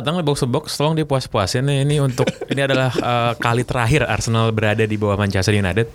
[0.00, 0.76] Datang di Box to Box.
[0.76, 1.88] Tolong dipuas-puasin nih.
[1.88, 5.88] Ini untuk ini adalah eh, kali terakhir Arsenal berada di bawah Manchester United.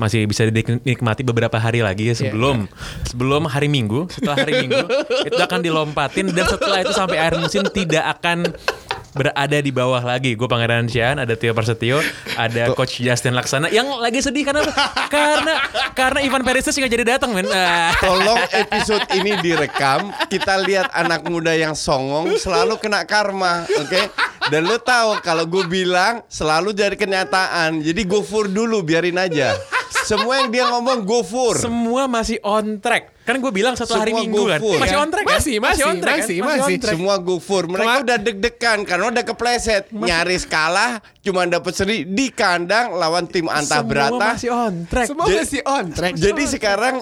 [0.00, 2.66] Masih bisa dinikmati beberapa hari lagi ya sebelum
[3.04, 4.08] sebelum hari Minggu.
[4.08, 4.86] Setelah hari Minggu
[5.28, 8.50] itu akan dilompatin dan setelah itu sampai akhir musim tidak akan
[9.12, 10.34] berada di bawah lagi.
[10.34, 12.00] Gue Pangeran Sian, ada Tio Prasetyo,
[12.36, 14.64] ada Coach Justin Laksana yang lagi sedih karena
[15.12, 15.54] karena
[15.92, 17.48] karena Ivan Perisic nggak jadi datang, men.
[17.52, 17.92] Ah.
[18.00, 20.10] Tolong episode ini direkam.
[20.26, 24.02] Kita lihat anak muda yang songong selalu kena karma, oke?
[24.50, 27.84] Dan lo tahu kalau gue bilang selalu jadi kenyataan.
[27.84, 29.54] Jadi go for dulu, biarin aja.
[30.02, 31.54] Semua yang dia ngomong go for.
[31.60, 33.11] Semua masih on track.
[33.32, 34.60] Kan gue bilang setelah hari Semua Minggu kan.
[34.60, 35.00] GoFood, Masih kan?
[35.00, 35.32] on track kan?
[35.32, 36.22] Masih, masih, on track kan?
[36.22, 36.76] masih, on masih.
[36.84, 37.62] Semua go for.
[37.64, 39.82] Mereka udah deg-degan karena udah kepleset.
[39.88, 44.26] Nyaris kalah, cuma dapat seri di kandang lawan tim Anta Semua Brata.
[44.32, 45.06] masih on track.
[45.08, 46.12] Semua Jadi- masih on track.
[46.14, 46.94] Jadi sekarang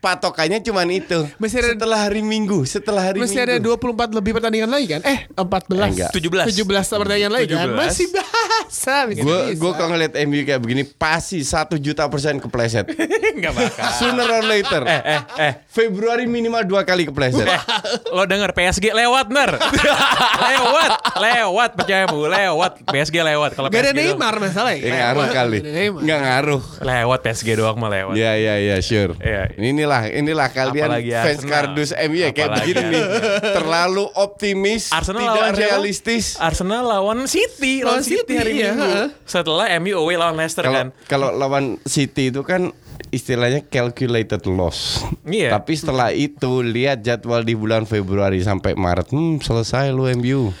[0.00, 1.26] patokannya cuma itu.
[1.36, 3.76] Masih ada- setelah hari Minggu, setelah hari Masih ada Minggu.
[3.76, 5.00] 24 lebih pertandingan lagi kan?
[5.02, 5.90] Eh, 14.
[5.92, 6.10] Enggak.
[6.10, 6.46] 17.
[6.48, 7.68] 17 pertandingan lagi kan?
[7.68, 7.76] 17.
[7.76, 8.96] Masih bahasa.
[9.08, 12.86] Gue gue kalau ngeliat MU kayak begini pasti satu juta persen kepleset.
[13.36, 13.84] Enggak bakal.
[13.94, 14.82] Sooner or later.
[14.86, 15.52] Eh, eh, eh.
[15.76, 17.44] Februari minimal dua kali kepleset.
[17.44, 17.60] Eh,
[18.08, 19.60] lo denger PSG lewat ner
[20.48, 24.88] lewat lewat percaya bu lewat PSG lewat kalau Gak ada PSG doang- Neymar masalah Ya,
[25.04, 25.58] ngaruh kali.
[25.60, 25.70] Ada.
[25.94, 26.62] Nggak ngaruh.
[26.80, 29.14] lewat PSG doang mah lewat Ya ya ya sure.
[29.18, 29.52] Iya.
[29.54, 31.52] Inilah inilah kalian Apalagi fans Arsenal.
[31.52, 33.04] kardus MU ya kayak begini nih.
[33.52, 35.60] Terlalu optimis, Arsenal tidak lawan siapa?
[35.62, 36.24] realistis.
[36.38, 39.08] Arsenal lawan City lawan Lawan City, City, hari iya, Minggu heeh.
[39.24, 42.72] setelah MU away lawan Leicester Kalau kan kalau lawan City itu kan
[43.08, 45.02] istilahnya calculated loss.
[45.22, 45.52] Iya.
[45.52, 50.52] Tapi setelah itu lihat jadwal di bulan Februari sampai Maret, hmm selesai lu MU.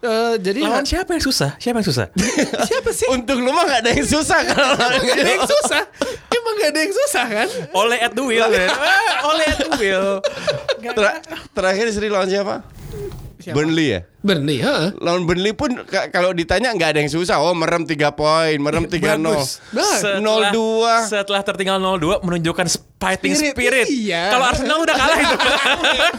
[0.00, 2.06] Eh, jadi lawan siapa yang susah siapa yang susah
[2.70, 3.06] siapa sih?
[3.08, 5.82] Untuk lu mah gak ada yang susah kalau lawan Gak ada yang susah.
[6.28, 7.48] Emang gak ada yang susah kan?
[7.72, 10.08] oleh at the wheel kan Ah, oleh at the wheel
[10.78, 12.62] Ter- terakhir seri lawan siapa?
[13.46, 14.00] Burnley ya?
[14.26, 14.86] Burnley, heeh.
[14.98, 17.38] Lawan Burnley pun ka- kalau ditanya nggak ada yang susah.
[17.38, 19.38] Oh merem 3 poin, merem 3 nol.
[19.38, 19.62] Bagus.
[19.70, 21.06] Nah, setelah, 0-2.
[21.06, 22.66] setelah tertinggal 0-2 menunjukkan
[22.96, 23.86] fighting Spirit, spirit.
[23.88, 24.28] iya.
[24.30, 25.36] Kalau Arsenal udah kalah itu.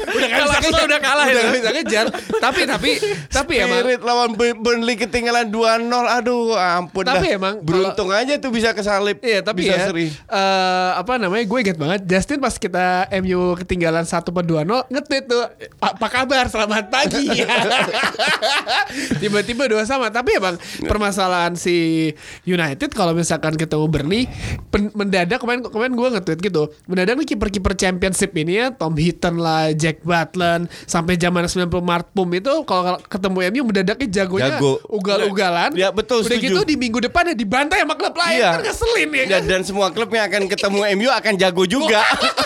[0.08, 1.52] udah Kalau Arsenal udah kalah udah itu.
[1.52, 2.06] bisa ngejar
[2.38, 2.92] tapi tapi
[3.28, 5.90] tapi emang Spirit lawan Bur- Burnley ketinggalan 2-0.
[6.16, 7.36] Aduh ampun Tapi dah.
[7.36, 9.20] emang Beruntung aja tuh bisa kesalip.
[9.20, 10.08] Iya tapi bisa ya seri.
[10.08, 12.86] eh, apa namanya gue inget banget Justin pas kita
[13.18, 15.44] MU ketinggalan 1 per 2 0 nge-tweet tuh
[15.78, 17.26] apa kabar selamat pagi
[19.22, 22.10] tiba-tiba dua sama tapi emang permasalahan si
[22.44, 24.24] United kalau misalkan ketemu Burnley
[24.68, 29.38] pen- mendadak kemarin kemarin gue nge-tweet gitu mendadak nih kiper-kiper championship ini ya Tom Hinton
[29.38, 34.80] lah Jack Butland sampai zaman 90 Marpum itu kalau ketemu MU mendadaknya jagonya Jago.
[34.88, 36.48] ugal-ugalan Ya, betul, udah setuju.
[36.50, 38.50] gitu di minggu depan ya dibantai sama klub lain Iya.
[38.52, 42.02] kan ngeselin ya Dan, kan dan semua klub yang akan ketemu MU akan jago juga.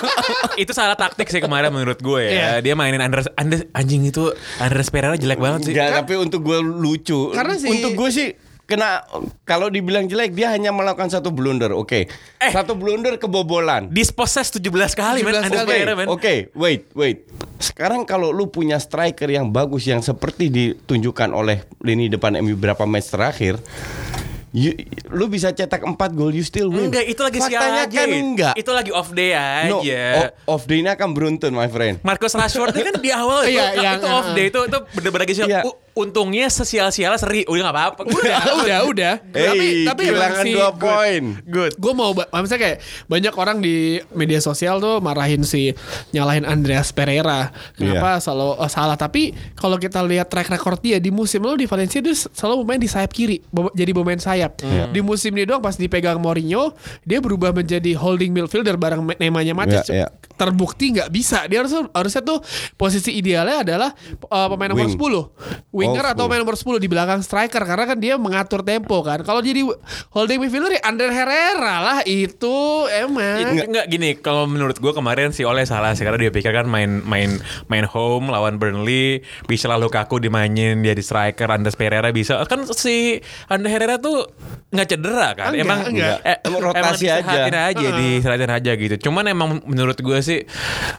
[0.61, 2.31] itu salah taktik sih kemarin menurut gue ya.
[2.31, 2.49] Iya.
[2.61, 5.73] Dia mainin Andres, Andres anjing itu Andres Pereira jelek banget sih.
[5.73, 7.33] Enggak, tapi untuk gue lucu.
[7.33, 8.29] Karena si- untuk gue sih
[8.63, 9.03] kena
[9.43, 11.75] kalau dibilang jelek dia hanya melakukan satu blunder.
[11.75, 12.07] Oke.
[12.39, 12.51] Eh.
[12.55, 13.91] Satu blunder kebobolan.
[13.91, 16.07] Disposes 17 kali men 17 Andres Oke, men.
[16.07, 17.17] oke, wait, wait.
[17.59, 22.87] Sekarang kalau lu punya striker yang bagus yang seperti ditunjukkan oleh lini depan MU beberapa
[22.87, 23.59] match terakhir,
[24.51, 24.75] you-
[25.09, 26.87] lu bisa cetak 4 gol you still win.
[26.87, 27.97] Enggak, itu lagi sial Faktanya aja.
[27.97, 28.53] kan enggak.
[28.55, 29.67] Itu lagi off day aja.
[29.67, 29.79] No,
[30.45, 31.99] off day ini akan beruntun, my friend.
[32.01, 35.23] Marcus Rashford kan di awal itu, Iya, itu yang, off uh, day itu itu bener-bener
[35.23, 35.47] lagi sial.
[35.47, 35.61] Iya.
[35.93, 37.43] Untungnya sesial-sialnya seri.
[37.47, 38.01] Udah gak apa-apa.
[38.07, 41.23] udah udah udah Hey, tapi tapi kehilangan si dua poin.
[41.45, 41.71] Good.
[41.77, 45.71] gue mau misalnya kayak banyak orang di media sosial tuh marahin si
[46.15, 51.11] nyalahin Andreas Pereira kenapa selalu oh, salah tapi kalau kita lihat track record dia di
[51.11, 53.43] musim lalu di Valencia dia selalu bermain di sayap kiri
[53.75, 54.61] jadi pemain sayap
[54.91, 56.73] di musim ini doang pas dipegang Mourinho
[57.03, 60.07] dia berubah menjadi holding midfielder bareng Nemanja Matic Iya, iya.
[60.41, 61.45] Terbukti nggak bisa.
[61.45, 62.41] Dia harus harusnya tuh
[62.73, 63.89] posisi idealnya adalah
[64.25, 64.97] uh, pemain nomor Wing.
[64.97, 68.97] 10 winger Oh, atau pemain nomor 10 di belakang striker karena kan dia mengatur tempo
[69.01, 69.21] kan.
[69.21, 69.61] Kalau jadi
[70.09, 72.55] holding midfielder ya Ander Herrera lah itu
[72.89, 73.37] emang.
[73.45, 76.65] Enggak, enggak gini kalau menurut gue kemarin si Oleh salah sih karena dia pikir kan
[76.65, 77.37] main main
[77.67, 82.39] main home lawan Burnley bisa lah Lukaku dimainin dia di striker Andres Pereira bisa.
[82.45, 84.25] Kan si Andres Herrera tuh
[84.71, 85.51] nggak cederah kan?
[85.51, 86.17] Enggak, emang enggak.
[86.23, 87.69] eh, Emang rotasi emang aja.
[87.69, 88.95] aja diserahin aja gitu.
[89.01, 90.39] Cuman emang menurut gue sih sih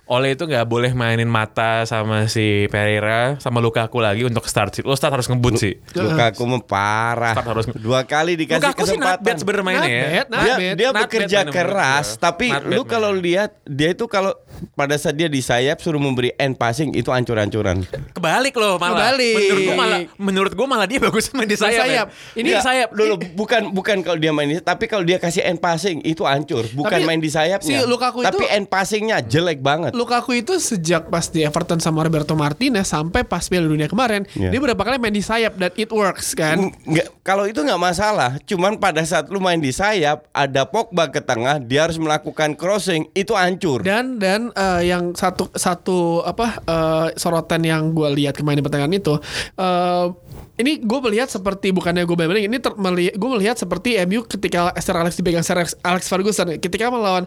[0.07, 4.83] Ole itu nggak boleh mainin mata sama si Pereira sama Lukaku lagi untuk start sih.
[4.83, 5.75] Lo start harus ngebut sih.
[5.95, 7.35] Lukaku mah parah.
[7.35, 9.37] Harus- Dua kali dikasih Lukaku sih not bad kesempatan.
[9.39, 10.03] sebenarnya mainnya ya.
[10.03, 10.75] Bad, not dia bad.
[10.75, 14.37] dia Not bekerja bad keras, tapi Not lu kalau lihat dia itu kalau
[14.73, 17.83] pada saat dia di sayap suruh memberi end passing itu ancur-ancuran.
[18.13, 19.13] Kebalik loh malah.
[19.15, 19.35] Kebalik.
[19.35, 21.83] Menurut gua malah menurut gua malah dia bagus main di sayap.
[21.83, 22.07] sayap.
[22.35, 25.59] Ini Nggak, sayap dulu bukan bukan kalau dia main di tapi kalau dia kasih end
[25.59, 27.65] passing itu hancur, bukan Tapi main di sayapnya.
[27.65, 29.93] si Lukaku itu- tapi end passingnya jelek banget.
[29.93, 34.49] Lukaku itu sejak pas di Everton sama Roberto Martinez sampai pas Piala Dunia kemarin, Iya.
[34.49, 36.73] dia berapa kali main di sayap dan it works kan.
[36.89, 41.21] Nggak, kalau itu nggak masalah, cuman pada saat lu main di sayap ada Pogba ke
[41.21, 43.83] tengah, dia harus melakukan crossing, itu hancur.
[43.83, 48.95] Dan dan eh, yang satu satu apa eh, sorotan yang gue lihat kemarin di pertandingan
[48.95, 49.15] itu
[49.59, 50.07] eh,
[50.53, 52.77] ini gue melihat seperti bukannya gue banding ini ter,
[53.17, 57.25] gue melihat seperti MU ketika Sir Alex dipegang Sir Alex, Alex Ferguson ketika melawan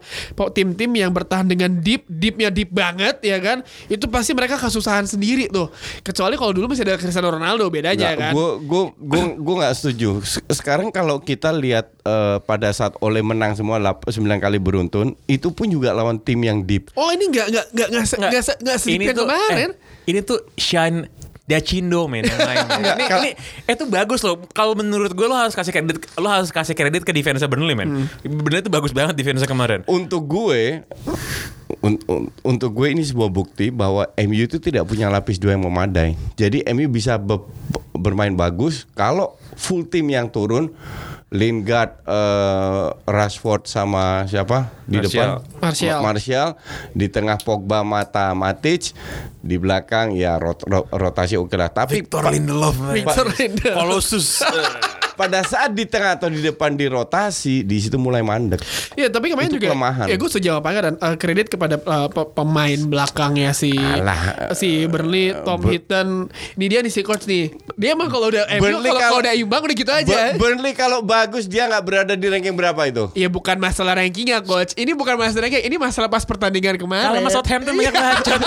[0.54, 5.48] tim-tim yang bertahan dengan deep deepnya deep banget ya kan itu pasti mereka kesusahan sendiri
[5.48, 5.68] tuh
[6.02, 10.10] kecuali kalau dulu masih ada Cristiano Ronaldo bedanya kan Gue gue gue gue nggak setuju.
[10.22, 15.50] Se- Sekarang kalau kita lihat eh, pada saat Ole menang semua 9 kali beruntun, itu
[15.50, 16.92] pun juga lawan tim yang deep.
[16.94, 21.10] oh ini nggak nggak nggak nggak nggak nggak yang kemarin eh, ini tuh Shine
[21.46, 22.58] Dacindo men yang main.
[22.66, 23.32] ini, ini
[23.68, 24.42] itu bagus loh.
[24.50, 28.10] Kalau menurut gue lo harus kasih kredit lo harus kasih kredit ke defense Burnley men.
[28.22, 29.86] Burnley itu bagus banget defense kemarin.
[29.86, 30.82] Untuk gue
[31.80, 35.64] un- un- untuk gue ini sebuah bukti bahwa MU itu tidak punya lapis dua yang
[35.64, 36.18] memadai.
[36.34, 37.46] Jadi MU bisa be-
[37.94, 40.74] bermain bagus kalau full tim yang turun
[41.28, 45.42] Lingard, eh, Rashford sama siapa di Martial.
[45.42, 45.98] depan Martial.
[45.98, 46.50] Ma- Martial
[46.92, 48.94] di tengah Pogba, Mata, Matic
[49.40, 51.68] di belakang ya rot- ro- rotasi oke lah.
[51.68, 53.76] Tapi pa- Lindelof Victor Lindelof.
[53.76, 54.28] Colossus.
[55.16, 58.60] pada saat di tengah atau di depan dirotasi di situ mulai mandek.
[58.94, 60.06] Iya tapi kemarin Itu juga kelemahan.
[60.06, 64.52] Ya gue setuju apa enggak dan eh, kredit kepada eh, pe- pemain belakangnya si Alah,
[64.52, 66.28] si Burnley, Tom Bur- Hinton.
[66.54, 67.50] Ini dia nih si coach nih.
[67.74, 70.16] Dia emang kalau udah MU Burnley kalau kalau- kalau udah imbang udah gitu aja.
[70.36, 73.08] Burnley kalau bagus dia nggak berada di ranking berapa itu?
[73.14, 74.76] Iya bukan masalah rankingnya coach.
[74.76, 75.64] Ini bukan masalah ranking.
[75.64, 77.08] Ini masalah pas pertandingan kemarin.
[77.08, 78.42] Kalah sama Southampton banyak bacot.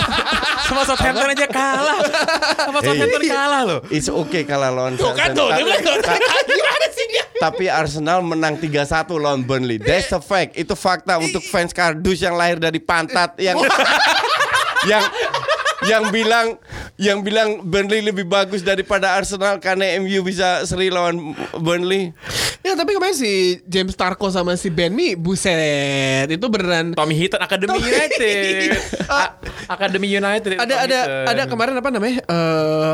[0.64, 1.98] sama Southampton aja kalah.
[2.58, 3.80] Sama Southampton kalah loh.
[3.88, 5.48] It's okay kalah lawan Tuh kan tuh.
[6.58, 7.24] Gimana sih dia?
[7.38, 8.74] Tapi Arsenal menang 3-1
[9.14, 9.78] lawan Burnley.
[9.78, 10.58] That's a fact.
[10.58, 13.54] Itu fakta untuk fans kardus yang lahir dari pantat yang
[14.84, 15.04] yang
[15.86, 16.58] yang bilang
[16.98, 22.10] yang bilang Burnley lebih bagus daripada Arsenal karena MU bisa seri lawan Burnley.
[22.58, 27.38] Ya tapi kemarin si James Tarko sama si Ben Mi buset itu beneran Tommy Hinton
[27.38, 28.74] Academy United.
[29.06, 29.38] A-
[29.70, 30.58] Academy United.
[30.58, 31.26] ada Tommy ada Hinton.
[31.30, 32.92] ada kemarin apa namanya eh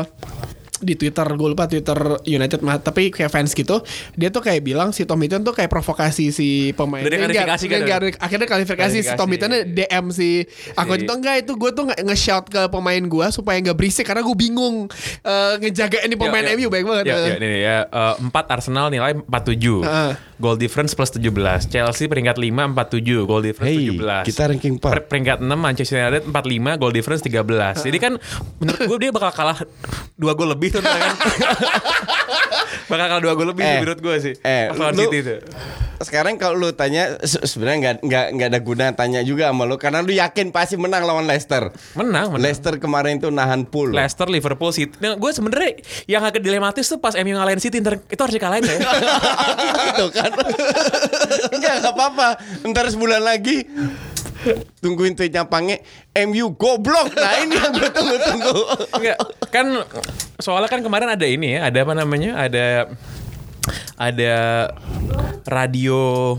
[0.85, 3.81] di Twitter gue lupa Twitter United mah tapi kayak fans gitu
[4.13, 7.81] dia tuh kayak bilang si Tom Hinton tuh kayak provokasi si pemain Enggak, klarifikasi kan?
[8.21, 9.27] akhirnya klarifikasi si Tom.
[9.27, 13.57] Hinton DM si aku itu enggak itu gue tuh nggak nge-shout ke pemain gue supaya
[13.59, 14.85] nggak berisik karena gue bingung
[15.21, 16.43] eh, ngejaga ini pemain.
[16.47, 17.77] MU baik banget Ya, ya, ini ya.
[17.83, 19.81] Eh, empat Arsenal nilai 47.
[19.81, 20.11] Heeh.
[20.35, 21.31] Goal difference plus 17.
[21.65, 23.23] Chelsea peringkat 5 47.
[23.23, 24.27] Goal difference Hey, 17.
[24.27, 24.91] kita ranking empat.
[24.91, 27.81] Per- peringkat 6 Manchester United 45, goal difference 13.
[27.81, 28.13] Jadi kan
[28.57, 29.57] menurut gue dia bakal kalah
[30.13, 31.15] dua gol lebih tuh ntar kan.
[32.85, 34.33] bakal kalah dua gol lebih Eh, menurut gue sih.
[34.39, 35.35] eh, lawan City itu.
[35.97, 39.75] Sekarang kalau lu tanya se- sebenarnya nggak nggak nggak ada guna tanya juga sama lu
[39.75, 41.71] karena lu yakin pasti menang lawan Leicester.
[41.93, 42.41] Menang, menang.
[42.41, 43.89] Leicester kemarin itu nahan pool.
[43.89, 44.91] Leicester, Liverpool, City.
[44.97, 48.63] Nah, gue sebenarnya yang agak dilematis tuh pas MU ngalahin City ntar, itu harus dikalahin
[48.63, 48.75] ya.
[49.87, 50.29] gitu kan.
[51.55, 52.27] Enggak enggak apa-apa.
[52.65, 53.63] Ntar sebulan lagi
[54.81, 55.81] tungguin tweetnya Pange
[56.13, 57.13] MU goblok.
[57.15, 58.55] Nah ini yang gue tunggu-tunggu.
[58.95, 59.17] Enggak,
[59.49, 59.65] kan
[60.37, 62.37] soalnya kan kemarin ada ini ya, ada apa namanya?
[62.37, 62.65] Ada
[63.97, 64.33] ada
[65.49, 66.35] radio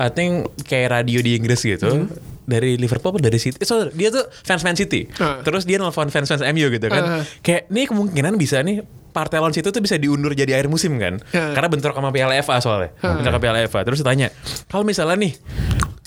[0.00, 2.08] I think kayak radio di Inggris gitu.
[2.42, 3.62] Dari Liverpool apa dari City?
[3.62, 5.06] So, dia tuh fans Man City.
[5.22, 5.40] Ah.
[5.46, 7.02] Terus dia nelfon fans fans MU gitu kan.
[7.02, 7.22] Ah.
[7.40, 8.82] Kayak nih kemungkinan bisa nih
[9.12, 11.22] partai lawan situ tuh bisa diundur jadi akhir musim kan.
[11.30, 11.54] Ah.
[11.54, 12.90] Karena bentrok sama Piala FA soalnya.
[12.98, 13.80] Bentrok sama Piala FA.
[13.86, 14.28] Terus ditanya,
[14.66, 15.32] kalau misalnya nih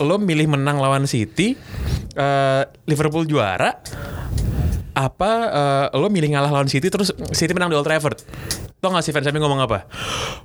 [0.04, 1.56] lo milih menang lawan City,
[2.20, 3.80] eh, Liverpool juara,
[4.96, 8.20] apa eh, lo milih ngalah lawan City terus City menang di Old Trafford
[8.84, 9.90] Tau gak sih fans MU ngomong apa?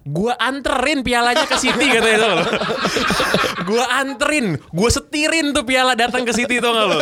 [0.07, 2.37] Gua anterin pialanya ke City katanya itu lo.
[3.69, 6.99] gua anterin, gua setirin tuh piala datang ke City tau gak lo?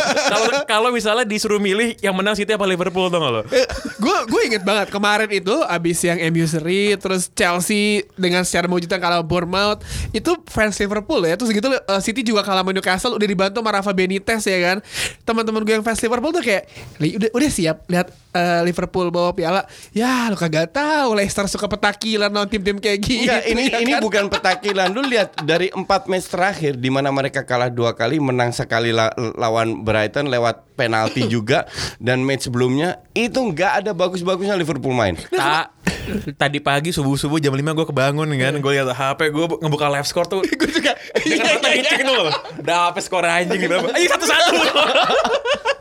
[0.67, 3.41] Kalau misalnya disuruh milih yang menang City apa Liverpool tau gak lo?
[3.99, 8.95] gue gue inget banget kemarin itu abis yang MU seri terus Chelsea dengan secara mewujudkan
[8.95, 9.83] kalah Bournemouth
[10.15, 13.75] itu fans Liverpool ya terus gitu eh, City juga kalah sama Newcastle udah dibantu sama
[13.75, 14.77] Rafa Benitez ya kan
[15.27, 16.63] teman-teman gue yang fans Liverpool tuh kayak
[17.03, 21.67] "Li, udah udah siap lihat eh, Liverpool bawa piala ya lu kagak tahu Leicester suka
[21.67, 23.27] petakilan non tim-tim kayak gitu.
[23.27, 24.01] Enggak, ini ya ini kan?
[24.01, 24.87] bukan petakilan.
[24.95, 29.11] Lu lihat dari empat match terakhir di mana mereka kalah dua kali, menang sekali la-
[29.35, 31.67] lawan Brighton lewat penalti juga
[31.99, 35.19] dan match sebelumnya itu nggak ada bagus-bagusnya Liverpool main.
[35.35, 35.75] Ta
[36.39, 40.25] tadi pagi subuh-subuh jam 5 gue kebangun kan gue lihat HP gue ngebuka live score
[40.25, 41.69] tuh gue juga dengan mata
[42.01, 42.25] dulu
[42.65, 44.53] udah apa skor anjing berapa ayo satu-satu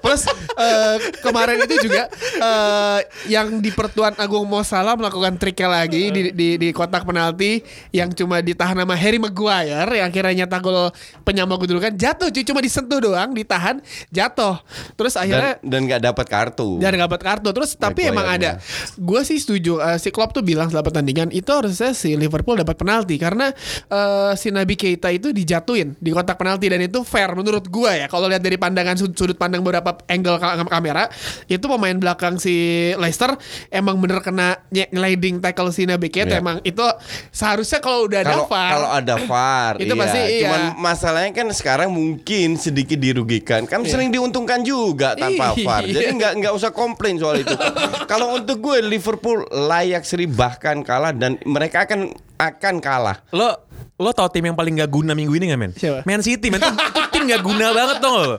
[0.09, 0.25] Plus
[0.57, 2.99] eh, kemarin itu juga eh,
[3.29, 7.61] yang di Pertuan Agung Mo Salah melakukan triknya lagi di, di di kotak penalti
[7.91, 10.89] yang cuma ditahan sama Harry Maguire yang akhirnya nyata gol
[11.23, 14.57] penyama kedudukan jatuh cuy cuma disentuh doang ditahan jatuh.
[14.97, 16.81] Terus akhirnya Dan nggak dapat kartu.
[16.81, 17.53] dan dapat kartu.
[17.53, 18.51] Terus tapi Maguire emang ada.
[18.97, 22.81] gue sih setuju eh, si Klopp tuh bilang setelah pertandingan itu harusnya si Liverpool dapat
[22.81, 23.53] penalti karena
[23.85, 28.07] eh, si Nabi Keita itu dijatuhin di kotak penalti dan itu fair menurut gue ya.
[28.07, 31.11] Kalau lihat dari pandangan sud- sudut pandang beberapa angle ka- kamera
[31.47, 32.55] itu pemain belakang si
[32.95, 33.35] Leicester
[33.69, 36.39] emang bener kena sliding tackle si Nabi Keita Iya.
[36.39, 36.85] emang itu
[37.29, 39.99] seharusnya kalau udah ada kalau VAR kalau ada VAR Itu iya.
[39.99, 40.41] pasti iya.
[40.41, 43.65] Cuman masalahnya kan sekarang mungkin sedikit dirugikan.
[43.65, 45.65] Kan sering diuntungkan juga tanpa Iya.
[45.65, 45.83] VAR.
[45.85, 47.55] Jadi nggak nggak usah komplain soal itu.
[48.11, 53.19] kalau untuk gue Liverpool layak seri bahkan kalah dan mereka akan akan kalah.
[53.31, 53.67] lo
[53.99, 55.73] lo tau tim yang paling gak guna minggu ini gak men?
[55.75, 56.07] Siapa?
[56.07, 58.37] Man City men itu, itu tim gak guna banget dong lo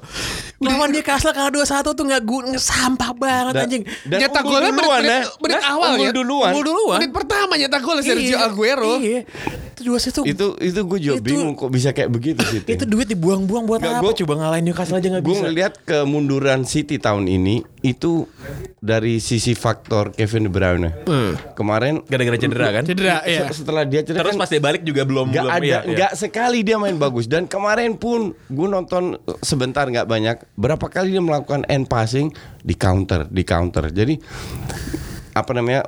[0.59, 4.69] Lawan dia Kasla kalah 2-1 tuh gak guna Sampah banget Dan- anjing dan nyetak golnya
[4.69, 5.21] duluan, menit, ya.
[5.37, 6.49] menit Nah, awal ya duluan.
[6.49, 6.97] Unggul duluan.
[6.99, 9.21] menit pertama nyetak gol Sergio Iya, Aguero Iya
[9.71, 12.59] Itu dua situ Itu itu gue juga Itu- bingung kok bisa kayak begitu sih.
[12.61, 14.03] Itu duit dibuang-buang buat Nggak, apa?
[14.03, 18.27] gua- Coba ngalahin Newcastle aja gak Gue bisa ngelihat kemunduran City tahun ini itu
[18.77, 20.89] dari sisi faktor Kevin De Bruyne.
[21.53, 22.83] Kemarin Gara-gara cedera kan?
[22.83, 25.63] cedera ya setelah dia cedera Terus kan pas dia balik juga belum nggak belum ada
[25.65, 25.79] iya.
[25.85, 31.15] nggak sekali dia main bagus dan kemarin pun gue nonton sebentar nggak banyak berapa kali
[31.15, 34.19] dia melakukan end passing di counter di counter jadi
[35.31, 35.87] apa namanya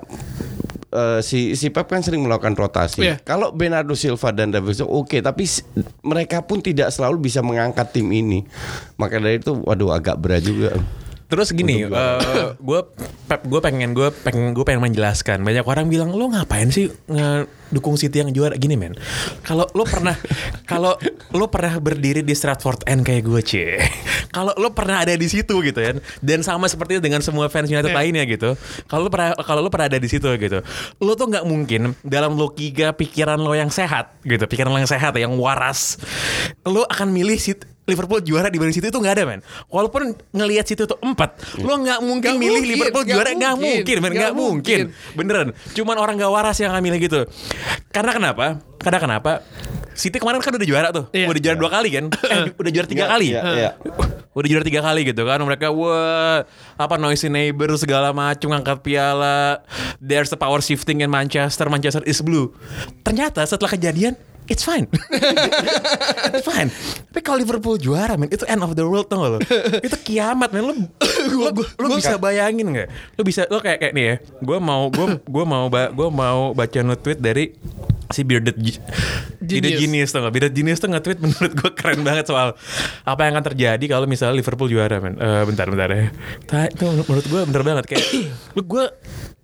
[0.92, 3.04] eh, si si Pep kan sering melakukan rotasi.
[3.04, 3.16] Iya.
[3.20, 5.64] Kalau Bernardo Silva dan David oke, tapi s-
[6.04, 8.44] mereka pun tidak selalu bisa mengangkat tim ini.
[8.96, 10.76] Maka dari itu, waduh agak berat juga.
[11.32, 12.20] Terus gini, juara.
[12.60, 12.80] gue
[13.32, 15.48] Pep gue pengen gue pengen gue pengen menjelaskan.
[15.48, 19.00] Banyak orang bilang lo ngapain sih ngedukung City yang juara gini men?
[19.48, 20.20] Kalau lo pernah
[20.72, 21.00] kalau
[21.32, 23.80] lo pernah berdiri di Stratford End kayak gue cie.
[24.36, 26.00] Kalau lo pernah ada di situ gitu kan.
[26.24, 28.56] Dan sama seperti itu dengan semua fans United lainnya gitu.
[28.88, 30.64] Kalau lo pernah kalau lo pernah ada di situ gitu.
[31.04, 35.16] Lo tuh nggak mungkin dalam logika pikiran lo yang sehat gitu, pikiran lo yang sehat
[35.20, 36.00] yang waras.
[36.64, 39.42] Lo akan milih City Liverpool juara dibanding City itu nggak ada men.
[39.68, 43.56] Walaupun ngelihat City itu empat, lo nggak mungkin Nggak milih mungkin, Liverpool nggak juara nggak
[43.58, 44.82] mungkin, men nggak mungkin.
[44.92, 45.16] mungkin.
[45.18, 45.48] Beneran.
[45.74, 47.22] Cuman orang gak waras yang milih gitu.
[47.90, 48.46] Karena kenapa?
[48.78, 49.32] Karena kenapa?
[49.92, 51.28] City kemarin kan udah juara tuh, Iya.
[51.28, 52.06] udah juara dua kali kan?
[52.32, 53.28] Eh, udah juara tiga Iya, kali.
[53.34, 53.72] iya, iya.
[54.32, 56.48] Udah juara tiga kali gitu kan mereka wah
[56.80, 59.60] apa noisy neighbor segala macam ngangkat piala
[60.00, 62.48] there's the power shifting in Manchester Manchester is blue
[63.04, 64.16] ternyata setelah kejadian
[64.48, 64.88] it's fine
[67.32, 69.40] kalau Liverpool juara men itu end of the world tau gak lo?
[69.88, 70.68] Itu kiamat men.
[70.68, 70.76] Lo
[71.32, 73.16] lo, lo bisa bayangin nggak?
[73.16, 76.52] Lo bisa lo kayak kayak nih ya gue mau gue gue mau ba, gue mau
[76.52, 77.56] baca nge-tweet dari
[78.12, 78.60] si bearded
[79.40, 80.12] bearded Genius.
[80.12, 82.52] tuh gak bearded genius tuh nge-tweet menurut gue keren banget soal
[83.08, 85.16] apa yang akan terjadi kalau misalnya Liverpool juara men.
[85.16, 86.12] Eh, bentar bentar ya.
[86.68, 87.86] Itu menurut gue bener banget.
[87.96, 88.06] Kayak
[88.60, 88.84] lu gue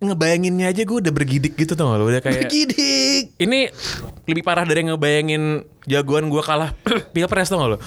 [0.04, 2.04] ngebayanginnya aja gue udah bergidik gitu tuh lo?
[2.04, 3.72] Udah kayak Gidik ini
[4.28, 6.76] lebih parah dari ngebayangin jagoan gue kalah
[7.16, 7.78] pilpres tau gak lo?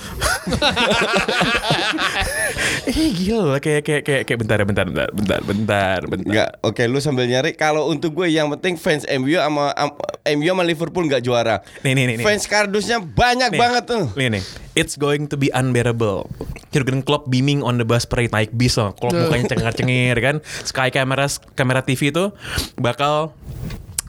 [2.88, 6.26] eh gila loh kayak kayak kayak kayak bentar bentar bentar bentar bentar bentar.
[6.26, 7.52] Enggak, oke lu sambil nyari.
[7.52, 9.96] Kalau untuk gue yang penting fans MU sama am-
[10.32, 11.60] MU sama Liverpool nggak juara.
[11.82, 12.24] Nih, nih, nih, nih.
[12.24, 14.04] Fans kardusnya banyak Nih, banget tuh.
[14.14, 14.42] Nih nih,
[14.74, 16.24] it's going to be unbearable.
[16.70, 18.94] Jurgen Klopp beaming on the bus parade naik bis loh.
[18.94, 20.36] Klopp mukanya cengar-cengir kan.
[20.64, 22.32] Sky cameras kamera TV itu
[22.76, 23.34] bakal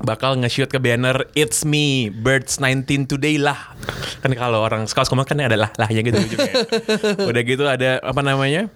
[0.01, 3.73] bakal nge-shoot ke banner It's me Birds 19 today lah.
[4.21, 6.53] Kan kalau orang scouts ngomong kan ada lah lahnya gitu ujungnya.
[7.29, 8.69] udah gitu ada apa namanya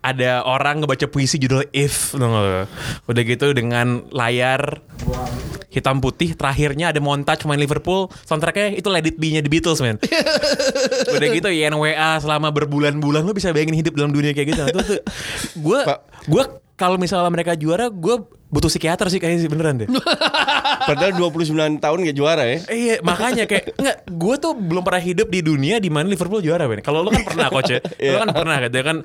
[0.00, 2.68] ada orang ngebaca puisi judul If lo?
[3.08, 4.80] udah gitu dengan layar
[5.72, 9.84] hitam putih terakhirnya ada montage main Liverpool soundtracknya itu Let It Be nya The Beatles
[9.84, 10.00] men
[11.16, 14.62] udah gitu YNWA selama berbulan-bulan lu bisa bayangin hidup dalam dunia kayak gitu.
[14.72, 15.02] Tuh, tuh.
[15.60, 15.80] Gue
[16.32, 16.44] gue
[16.76, 18.16] kalau misalnya mereka juara gue
[18.46, 19.88] butuh psikiater sih kayaknya sih beneran deh
[20.86, 22.58] Padahal 29 tahun gak juara ya.
[22.70, 26.70] Iya makanya kayak nggak gue tuh belum pernah hidup di dunia di mana Liverpool juara
[26.70, 26.78] Ben.
[26.78, 27.80] Kalau lo kan pernah coach ya,
[28.14, 28.96] lo kan pernah gitu kan.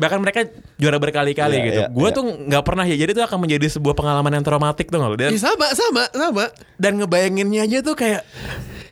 [0.00, 0.40] Bahkan mereka
[0.80, 1.80] juara berkali-kali Iya, gitu.
[1.84, 2.16] iya, gue iya.
[2.16, 2.96] tuh nggak pernah ya.
[2.96, 5.16] Jadi itu akan menjadi sebuah pengalaman yang traumatik tuh nggak lo.
[5.20, 6.44] Dan Ya, sama sama sama
[6.80, 8.24] dan ngebayanginnya aja tuh kayak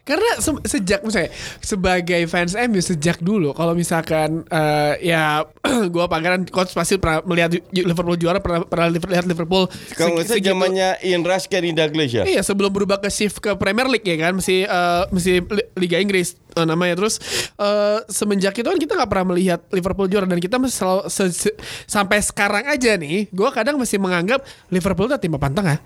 [0.06, 5.42] Karena se- sejak misalnya sebagai fans MU sejak dulu kalau misalkan eh, ya
[5.92, 11.02] gua pangeran coach pasti pernah melihat Liverpool juara pernah pernah lihat Liverpool Kalau segitu- zamannya
[11.02, 12.22] Ian Rush, Kenny Douglas ya.
[12.22, 15.98] Iya sebelum berubah ke shift ke Premier League ya kan masih eh, masih Li- Liga
[15.98, 16.96] Inggris eh, namanya.
[16.96, 17.20] Terus
[17.52, 20.24] eh, semenjak itu kan kita nggak pernah melihat Liverpool juara.
[20.24, 25.06] Dan kita masih selalu se- se- sampai sekarang aja nih gue kadang masih menganggap Liverpool
[25.06, 25.78] itu tim papan tengah.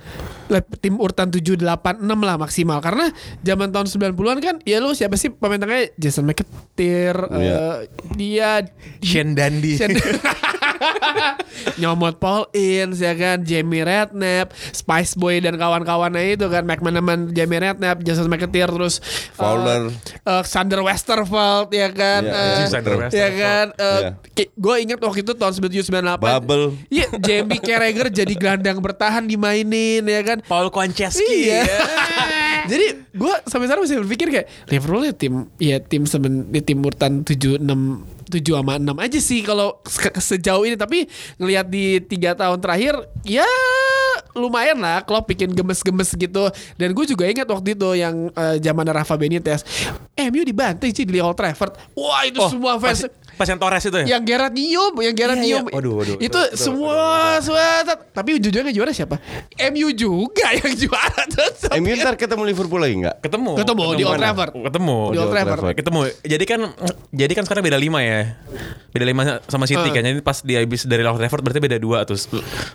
[0.78, 2.78] Tim urutan 7 8 6 lah maksimal.
[2.78, 3.10] Karena
[3.40, 5.90] zaman tahun 90-an kan ya lu siapa sih pemain tengahnya?
[5.96, 7.60] Jason McAteer eh, Iya.
[8.14, 8.50] dia
[9.00, 9.34] Shane.
[9.76, 9.98] Shen-
[11.80, 17.60] Nyomot Paul Ince ya kan Jamie Redknapp Spice Boy dan kawan-kawannya itu kan McManaman Jamie
[17.60, 18.98] Redknapp Jason McAteer terus
[19.34, 19.90] Fowler.
[20.24, 24.00] uh, uh, Sander Westerveld ya kan Iya, uh, iya, Sander ya kan uh,
[24.36, 24.44] Iya.
[24.50, 26.66] gue ingat waktu itu tahun 1998 Bubble.
[26.88, 31.50] Iya Jamie Carragher jadi gelandang bertahan dimainin ya kan Paul Konchesky.
[31.50, 31.64] Iya.
[32.60, 36.84] Jadi gue sampai sekarang masih berpikir kayak Liverpool ya tim ya tim seben, di tim
[36.84, 40.78] urutan 7 6 7 sama 6 aja sih kalau se- sejauh ini.
[40.78, 42.94] Tapi ngelihat di tiga tahun terakhir
[43.26, 43.44] ya
[44.32, 46.48] lumayan lah Klopp bikin gemes-gemes gitu.
[46.78, 49.66] Dan gue juga ingat waktu itu yang eh, zaman Rafa Benitez.
[50.14, 51.74] MU dibantai sih di Old Trafford.
[51.98, 54.06] Wah itu semua fans Pas yang Torres itu ya?
[54.06, 55.56] yang Gerard nyium, yang Gerard Iya, iya.
[55.56, 55.72] nyium.
[55.72, 56.16] Waduh, waduh.
[56.20, 57.88] Itu semua, semua.
[58.12, 59.16] Tapi ujung-ujungnya juara siapa?
[59.72, 61.24] MU juga yang juara.
[61.72, 63.16] MU ntar ketemu Liverpool lagi nggak?
[63.24, 63.50] Ketemu.
[63.56, 64.20] Ketemu di Old?
[64.20, 64.52] Trafford.
[64.60, 64.98] Ketemu.
[65.08, 65.72] Di Old Trafford.
[65.72, 66.00] Ketemu.
[66.20, 66.60] Jadi kan
[67.10, 68.36] jadi kan sekarang beda lima ya.
[68.90, 69.94] Beda lima sama City Uh.
[69.94, 70.02] kan.
[70.04, 72.20] Jadi pas dia habis dari Old Trafford berarti beda dua tuh.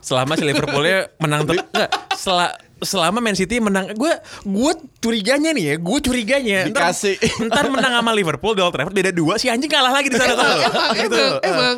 [0.01, 4.13] Selama si Liverpoolnya menang ter- enggak, sel- selama Man City menang gue
[4.43, 7.15] gue curiganya nih ya gue curiganya ntar, Dikasih.
[7.47, 10.35] ntar menang sama Liverpool di Old Trafford beda dua si anjing kalah lagi di sana
[10.35, 11.75] tuh emang, gitu emang, emang.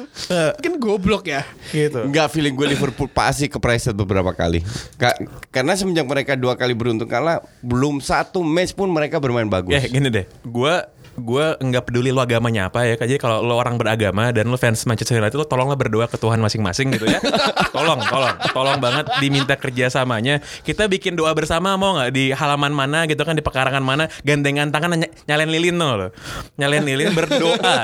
[0.57, 1.45] Kan goblok ya.
[1.69, 4.65] gitu Enggak feeling gue Liverpool pasti kepreset beberapa kali.
[4.97, 5.17] Ka-
[5.53, 9.77] karena semenjak mereka dua kali beruntun kalah, belum satu match pun mereka bermain bagus.
[9.77, 10.73] Ya gini deh, gue
[11.15, 12.99] gue nggak peduli lo agamanya apa ya.
[12.99, 16.37] Jadi kalau lo orang beragama dan lo fans Manchester United lo tolonglah berdoa ke Tuhan
[16.37, 17.23] masing-masing gitu ya.
[17.75, 20.43] tolong, tolong, tolong banget diminta kerjasamanya.
[20.61, 24.67] Kita bikin doa bersama mau nggak di halaman mana gitu kan di pekarangan mana gandengan
[24.69, 26.09] tangan ny- nyalain lilin lo,
[26.57, 27.75] nyalain lilin berdoa,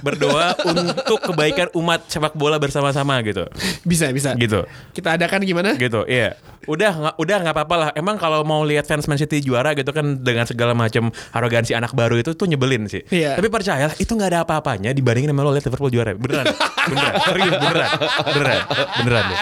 [0.00, 3.46] berdoa untuk kebaikan umat sepak bola bersama-sama gitu,
[3.82, 4.32] Bisa, bisa.
[4.36, 5.74] gitu Kita adakan gimana?
[5.76, 6.34] gitu iya
[6.66, 9.94] udah nggak udah nggak apa-apa lah emang kalau mau lihat fans Man City juara gitu
[9.94, 13.36] kan dengan segala macam arogansi anak baru itu tuh nyebelin sih Iya.
[13.36, 16.48] tapi percayalah itu nggak ada apa-apanya dibandingin sama lo lihat Liverpool juara beneran
[16.88, 17.90] beneran serius beneran
[18.26, 18.60] beneran
[18.98, 19.38] beneran deh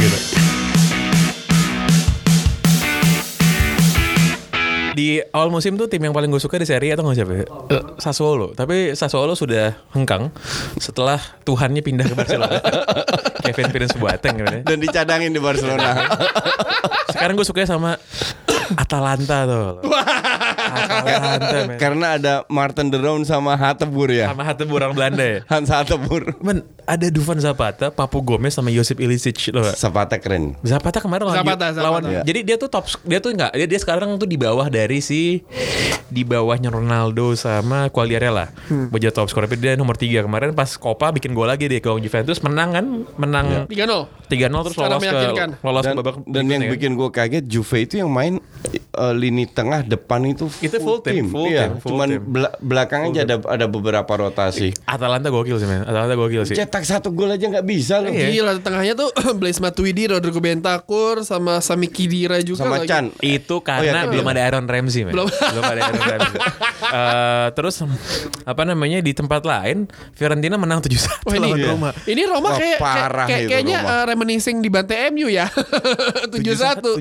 [0.00, 0.18] gitu
[4.96, 7.32] di awal musim tuh tim yang paling gue suka di Serie A atau nggak siapa?
[7.36, 7.44] ya?
[7.68, 8.56] Eh, Sassuolo.
[8.56, 10.32] Tapi Sassuolo sudah hengkang
[10.80, 12.56] setelah Tuhannya pindah ke Barcelona.
[13.44, 14.60] Kevin Prince Boateng gitu ya.
[14.64, 16.00] Dan dicadangin di Barcelona.
[17.12, 18.00] Sekarang gue suka sama
[18.72, 19.84] Atalanta tuh.
[21.76, 24.30] Karena ada Martin de Roon sama Hatebur ya.
[24.30, 25.38] Sama hati orang Belanda ya.
[25.50, 26.36] Hans Hatebur.
[26.40, 29.66] Men, ada Dufan Zapata, Papu Gomez sama Josip Ilicic loh.
[29.74, 30.54] Zapata keren.
[30.62, 31.84] Zapata kemarin lawan, Zapata, Zapata.
[31.84, 32.22] lawan Iya.
[32.22, 35.42] jadi dia tuh top dia tuh enggak dia, dia sekarang tuh di bawah dari si
[36.06, 38.90] di bawahnya Ronaldo sama Quagliarella Hmm.
[38.90, 39.10] hmm.
[39.10, 42.38] top skor tapi dia nomor 3 kemarin pas Copa bikin gol lagi dia ke Juventus
[42.46, 42.86] menang kan
[43.18, 44.30] menang 3-0.
[44.30, 45.18] 3-0 terus Secara lolos ke
[45.62, 46.72] lolos Dan, ke babak dan yang kan.
[46.74, 48.38] bikin gue kaget Juve itu yang main
[48.72, 52.22] eh, lini tengah depan itu Itu full team, full iya, team, full cuman team.
[52.24, 54.72] bela- belakangnya aja ada ada beberapa rotasi.
[54.82, 58.08] Atalanta gokil sih men Atalanta gokil sih Cetak satu gol aja nggak bisa loh.
[58.08, 58.28] Iya.
[58.30, 62.88] Gila tengahnya tuh Blaise Matuidi, Rodrigo Bentancur sama Sami Khedira juga Sama lagi.
[62.88, 63.12] Chan.
[63.18, 64.32] Itu karena iya, belum iya.
[64.32, 65.12] ada Aaron Ramsey, men.
[65.12, 65.28] Belum.
[65.28, 66.38] Belum, ada Aaron Ramsey.
[66.86, 67.74] Eh, terus
[68.42, 71.68] apa namanya di tempat lain Fiorentina menang 7-1 Wah ini lawan Iya.
[71.68, 71.90] Roma.
[72.02, 73.92] Ini Roma Wah, kayak parah kayak- kayaknya Roma.
[73.92, 75.50] uh, reminiscing di bantai MU ya.
[76.30, 76.40] 7-1.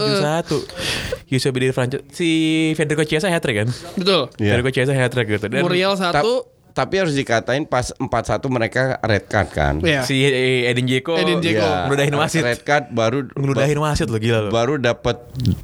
[0.02, 0.22] eh.
[0.44, 1.28] 7-1.
[1.28, 2.30] Yusuf Bidi Franco si
[2.74, 3.70] Federico Chiesa hat trick kan?
[3.94, 4.34] Betul.
[4.42, 4.58] Iya.
[4.58, 5.46] Federico Chiesa hat trick gitu.
[5.46, 6.50] Dan Muriel satu.
[6.76, 8.04] Tapi harus dikatain pas 4-1
[8.52, 9.74] mereka red card kan.
[9.80, 10.04] Iya.
[10.04, 10.28] si
[10.62, 11.64] Edin Dzeko Edin Dzeko.
[11.64, 12.44] Iya, ngeludahin wasit.
[12.44, 14.50] Red card baru Ngeludahin wasit lo gila lo.
[14.52, 15.24] baru dapat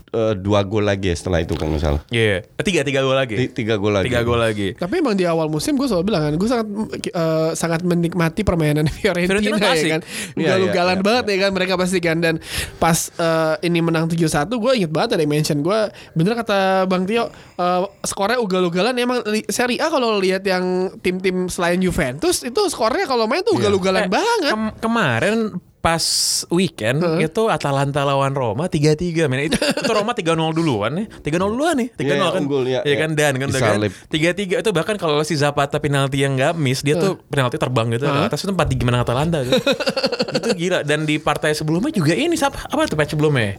[0.10, 2.02] eh, dua gol lagi ya setelah itu kalau nggak salah.
[2.08, 2.48] Iya.
[2.58, 3.36] Tiga tiga gol lagi.
[3.36, 4.08] Ti- Tiga gol lagi.
[4.08, 4.72] Tiga gol lagi.
[4.72, 6.68] Tapi emang di awal musim gue selalu bilang kan, gue sangat
[7.04, 10.02] eh, sangat menikmati permainan Fiorentina, Fiorentina ya kan.
[10.08, 12.40] Iya, Ugal-ugalan iya, banget ya kan mereka pasti kan dan
[12.80, 15.80] pas eh, ini menang 7-1 gue inget banget ada yang mention gue
[16.16, 17.28] bener kata Bang Tio
[17.60, 19.20] eh, skornya ugal-ugalan emang
[19.52, 20.64] Serie A kalau lihat yang
[21.02, 24.52] tim-tim selain Juventus itu skornya kalau main tuh ugal-ugalan Eh, banget.
[24.52, 25.38] kem- kemarin
[25.82, 26.06] pas
[26.48, 29.50] weekend itu Atalanta lawan Roma 3-3 men.
[29.50, 31.10] Itu, itu Roma 3-0 duluan nih.
[31.20, 31.90] 3-0 duluan nih.
[31.92, 32.38] 3-0 Iya, iya, kan.
[32.40, 32.98] unggul, iya, Iya iya.
[33.00, 33.72] kan dan kan udah kan.
[33.82, 33.92] Disalib.
[34.08, 38.06] 3-3 itu bahkan kalau si Zapata penalti yang nggak miss dia tuh penalti terbang gitu.
[38.06, 38.30] Hah?
[38.30, 39.58] Atas itu 4 3 menang Atalanta tuh.
[40.38, 43.58] itu gila dan di partai sebelumnya juga ini siapa apa tuh match sebelumnya?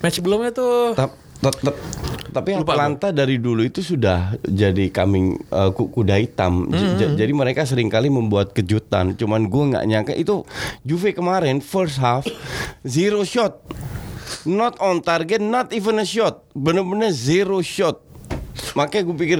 [0.00, 1.82] Match sebelumnya tuh Ta- Tet- tet-
[2.30, 6.68] tapi Lupa Atlanta dari dulu itu sudah jadi kambing uh, ku- kuda hitam.
[6.68, 9.16] J- Hmm, Jadi mereka sering kali membuat kejutan.
[9.16, 10.46] Cuman gue nggak nyangka itu
[10.80, 12.28] Juve kemarin first half
[12.86, 13.58] zero shot,
[14.44, 17.98] not on target, not even a shot, bener-bener zero shot.
[18.72, 19.38] Makanya gue pikir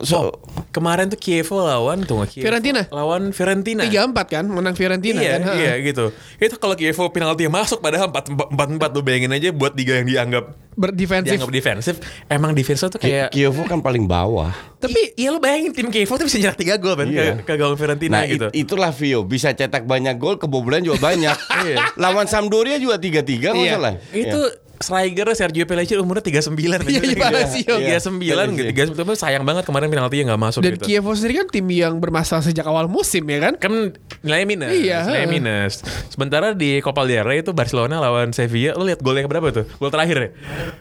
[0.00, 0.32] so,
[0.68, 2.82] Kemarin tuh Kievo lawan tuh nggak Kievo, Fiorentina.
[2.88, 3.84] Lawan Fiorentina.
[3.84, 5.52] Tiga empat kan menang Fiorentina iya, kan.
[5.54, 6.08] iya gitu.
[6.38, 10.08] Itu kalau Kievo penalti masuk padahal empat empat empat lu bayangin aja buat tiga yang
[10.08, 11.28] dianggap Berdefensif.
[11.28, 11.94] dianggap defensif.
[12.26, 14.48] Emang defense tuh kayak Kievo kan paling bawah.
[14.80, 17.38] tapi iya lu bayangin tim Kievo tuh bisa nyetak tiga gol kan Iya.
[17.38, 18.48] ke, ke gawang Fiorentina Nah gitu.
[18.48, 21.36] it- itulah Vio bisa cetak banyak gol kebobolan juga banyak.
[21.62, 21.94] Iya.
[21.94, 23.76] Lawan Sampdoria juga tiga tiga nggak Iya.
[23.76, 23.94] salah.
[24.10, 24.40] itu
[24.82, 26.52] striker Sergio Pellicer umurnya 39
[26.84, 27.74] Iya, iya, Palacio.
[27.74, 27.98] Iya.
[27.98, 28.68] 39 gitu.
[28.92, 30.84] 39 tapi sayang banget kemarin penaltinya nggak masuk Dan gitu.
[30.84, 33.54] Kiev sendiri kan tim yang bermasalah sejak awal musim ya kan.
[33.56, 33.72] kan
[34.20, 35.80] nilai minus, Iya, nilai minus.
[36.08, 39.64] Sementara di Copa del Rey itu Barcelona lawan Sevilla, lu lihat golnya berapa tuh?
[39.76, 40.28] Gol terakhir ya?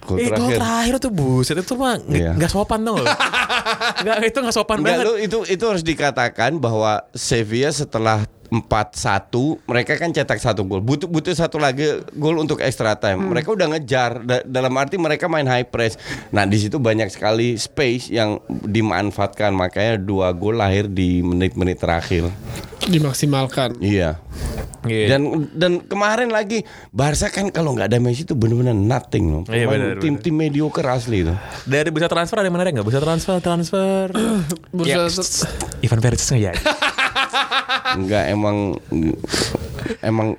[0.02, 0.58] Gol eh, gol terakhir.
[0.58, 2.34] terakhir tuh buset itu mah Iya.
[2.34, 3.02] nggak sopan dong.
[4.02, 5.06] Enggak itu nggak sopan Enggak banget.
[5.06, 10.84] lu itu itu harus dikatakan bahwa Sevilla setelah 4-1 mereka kan cetak satu gol.
[10.84, 13.32] Butuh butuh satu lagi gol untuk extra time.
[13.32, 15.96] Mereka udah ngejar Da- dalam arti mereka main high press.
[16.30, 22.28] Nah, di situ banyak sekali space yang dimanfaatkan makanya dua gol lahir di menit-menit terakhir.
[22.84, 23.80] Dimaksimalkan.
[23.80, 24.20] Iya.
[24.82, 25.16] Iya.
[25.16, 25.22] Dan
[25.54, 29.44] dan kemarin lagi Barca kan kalau nggak ada Messi itu benar-benar nothing loh.
[29.46, 31.34] Iya, Pemain benar, tim tim mediocre asli itu.
[31.70, 32.88] Dari bisa transfer ada yang menarik nggak?
[32.90, 34.10] Bisa transfer, transfer.
[34.76, 35.46] Bursa Ya, pst,
[35.86, 36.54] Ivan Perisic nggak ya?
[37.96, 38.78] Enggak emang
[40.02, 40.38] emang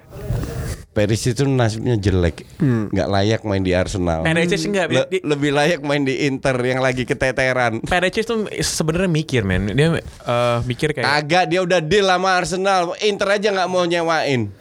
[0.93, 4.29] Peris itu nasibnya jelek, nggak layak main di Arsenal.
[4.29, 4.93] Perisic enggak.
[4.93, 7.81] Le- Di- lebih layak main di Inter yang lagi keteteran.
[7.81, 9.73] Perisic tuh sebenarnya mikir men.
[9.73, 14.53] Dia eh, mikir kayak Agak dia udah deal sama Arsenal, Inter aja nggak mau nyewain.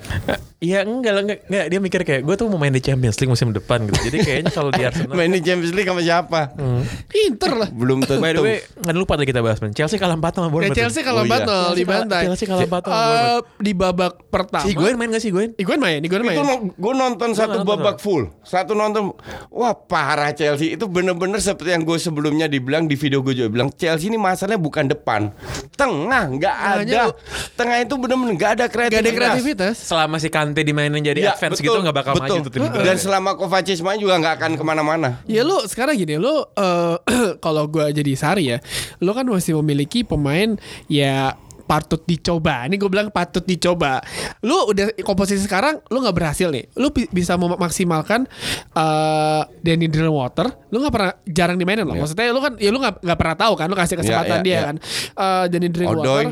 [0.61, 1.65] Iya enggak lah enggak, enggak.
[1.67, 3.97] dia mikir kayak gue tuh mau main di Champions League musim depan gitu.
[4.03, 6.53] Jadi kayaknya kalau di Arsenal main di Champions League sama siapa?
[7.09, 7.69] Inter lah.
[7.73, 8.21] Belum tentu.
[8.21, 9.73] By the way, nggak lupa tadi kita bahas men.
[9.73, 10.77] Chelsea kalah 4 sama Ya, Bournemouth.
[10.77, 11.33] Chelsea kalau Oh, iya.
[11.33, 12.21] battle Chelsea di kalah- bantai.
[12.23, 13.45] Chelsea kalah battle sama Bournemouth.
[13.57, 14.61] di babak pertama.
[14.61, 15.49] Si Gwen main gak sih Gwen?
[15.57, 16.37] Iguan main, Iguan main.
[16.37, 19.17] itu gue nonton satu nonton, babak full, satu nonton,
[19.49, 23.73] wah parah Chelsea itu bener-bener seperti yang gue sebelumnya dibilang di video gue juga bilang
[23.73, 25.33] Chelsea ini masalahnya bukan depan,
[25.73, 27.09] tengah nggak ada,
[27.51, 29.01] tengah itu bener-bener nggak ada Gak kreativitas.
[29.01, 29.75] ada kreativitas.
[29.81, 32.43] Selama si Kante dimainin jadi Ya, advance betul, gitu nggak bakal betul.
[32.43, 32.67] maju tuh tim.
[32.67, 35.23] Dan selama Kovacic main juga nggak akan ke mana-mana.
[35.23, 36.95] Ya lu sekarang gini lu eh,
[37.45, 38.59] kalau gua jadi Sari ya,
[38.99, 42.67] lu kan masih memiliki pemain ya patut dicoba.
[42.67, 44.03] Ini gue bilang patut dicoba.
[44.43, 46.67] Lu udah komposisi sekarang lu nggak berhasil nih.
[46.75, 48.27] Lu bi- bisa memaksimalkan
[48.75, 50.51] eh Danny Drillwater.
[50.67, 51.95] Lu nggak pernah jarang dimainin loh.
[51.95, 54.51] Maksudnya lu kan ya lu nggak nggak pernah tahu kan lu kasih kesempatan ya, dia
[54.51, 54.61] ya.
[54.67, 54.75] kan.
[55.15, 56.25] Eh Danny Drillwater, Odoi.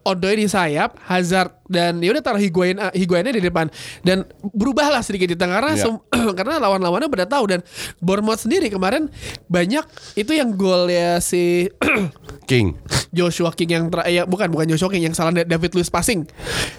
[0.00, 3.66] Odoi di sayap, Hazard dan ya udah taruh Higuain eh, Higuainnya di depan
[4.00, 5.82] dan berubahlah sedikit di tengah karena Ya.
[5.88, 6.02] sem-
[6.38, 7.60] karena lawan-lawannya pada tahu dan
[7.98, 9.08] Bournemouth sendiri kemarin
[9.46, 9.82] banyak
[10.14, 11.66] itu yang gol ya si
[12.50, 12.78] King.
[13.10, 16.28] Joshua King yang ter- ya bukan bukan Joshua King yang salah David Luiz passing.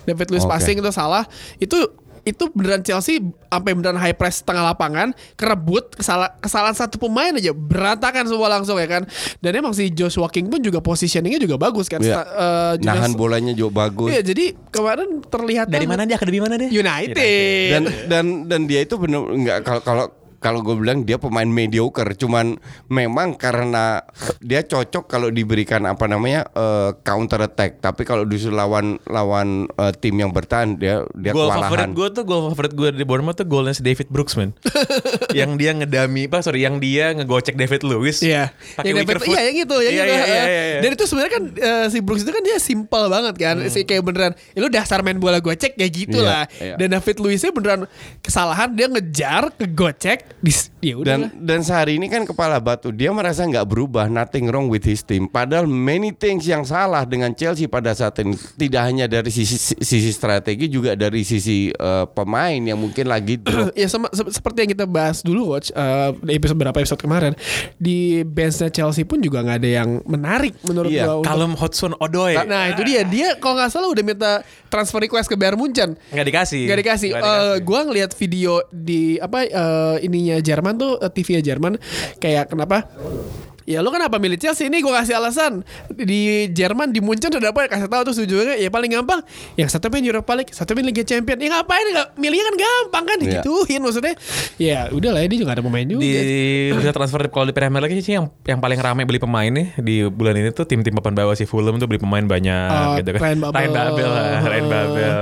[0.04, 0.52] David Luiz Oke.
[0.54, 1.28] passing itu salah.
[1.58, 1.91] Itu
[2.27, 7.49] itu beneran Chelsea sampai beneran high press tengah lapangan kerebut kesalahan kesalahan satu pemain aja
[7.49, 9.07] berantakan semua langsung ya kan
[9.39, 12.11] dan emang si Joshua King pun juga positioningnya juga bagus kan Iya.
[12.13, 14.09] Sta- eh, juga- Nahan bolanya juga bagus.
[14.09, 16.15] Iya jadi kemarin terlihat Dari mana dia?
[16.15, 16.67] Akademi mana dia?
[16.67, 17.15] United.
[17.69, 20.05] dan dan dan dia itu benar nggak kalau kalau
[20.38, 24.06] kalau gue bilang dia pemain mediocre cuman memang karena
[24.39, 29.93] dia cocok kalau diberikan apa namanya eh, counter attack tapi kalau disuruh lawan lawan eh,
[29.97, 33.38] tim yang bertahan dia dia Gol kewalahan favorit gue tuh gol favorit gue di Bournemouth
[33.38, 34.52] tuh golnya si David Brooks man.
[35.39, 38.19] yang dia ngedami, apa sorry, yang dia ngegocek David Lewis.
[38.21, 38.52] Iya.
[38.76, 39.26] Pakai David-.
[39.28, 40.13] Iya yang itu, yang Iya, itu.
[40.13, 40.80] iya, iya, iya, iya.
[40.84, 43.56] Dan itu sebenarnya kan eh, si Brooks itu kan dia simpel banget kan.
[43.67, 46.43] Si kayak beneran, ya lu dasar main bola gocek ya gitu Iya, lah.
[46.60, 46.76] iya.
[46.76, 47.82] Dan David Luiznya beneran
[48.21, 51.08] kesalahan dia ngejar ke gocek, dis, ya udah.
[51.08, 51.32] dan lah.
[51.36, 55.26] dan sehari ini kan kepala batu dia merasa nggak berubah nothing wrong with his team
[55.26, 60.10] padahal many things yang salah dengan Chelsea pada saat ini tidak hanya dari sisi sisi
[60.10, 63.41] strategi juga dari sisi eh, pemain yang mungkin lagi
[63.73, 65.73] ya sama se- seperti yang kita bahas dulu watch
[66.19, 67.34] di episode berapa episode kemarin
[67.76, 71.93] di benchnya Chelsea pun juga nggak ada yang menarik menurut Iya, gua untuk- Callum Hudson
[71.95, 72.38] Odoi.
[72.39, 74.32] Nah itu dia dia kalau nggak salah udah minta
[74.67, 75.97] transfer request ke Bayern Munchen.
[76.10, 76.62] Nggak dikasih.
[76.63, 77.10] Gak dikasih.
[77.10, 77.63] Nggak Eh, dikasih.
[77.63, 81.77] gua ngeliat video di apa eh, ininya Jerman tuh eh, TV ya Jerman
[82.17, 82.89] kayak kenapa
[83.67, 85.60] ya lu kenapa milih Chelsea ini gue kasih alasan
[85.91, 89.19] di Jerman di Munchen ada apa ya kasih tahu terus ujungnya ya paling gampang
[89.53, 93.03] yang satu main Europa League satu main Liga Champion ya ngapain nggak milihnya kan gampang
[93.06, 93.43] kan Iya.
[93.43, 94.15] digituin maksudnya
[94.56, 96.15] ya udah lah dia juga ada pemain juga di
[96.71, 100.08] bisa transfer kalau di Premier League sih yang yang paling ramai beli pemain nih di
[100.08, 103.19] bulan ini tuh tim-tim papan bawah si Fulham tuh beli pemain banyak Oh, gitu kan.
[103.19, 103.53] Ryan Babel.
[103.58, 105.13] Ryan Babel, lah, Ryan Babel.